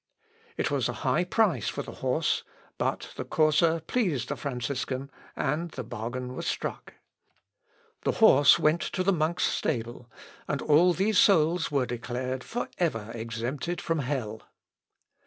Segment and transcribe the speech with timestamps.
[0.57, 2.43] It was a high price for the horse,
[2.79, 6.95] but the courser pleased the Franciscan, and the bargain was struck.
[8.03, 10.09] The horse went to the monk's stable,
[10.47, 14.41] and all these souls were declared for ever exempted from hell.